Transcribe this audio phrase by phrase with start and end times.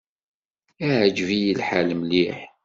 [0.87, 2.37] Iεǧeb-iyi lḥal mliḥ.